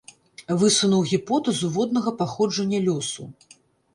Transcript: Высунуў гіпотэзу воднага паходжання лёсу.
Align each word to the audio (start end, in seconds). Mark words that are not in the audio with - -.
Высунуў 0.61 1.01
гіпотэзу 1.11 1.69
воднага 1.75 2.13
паходжання 2.21 2.79
лёсу. 2.87 3.29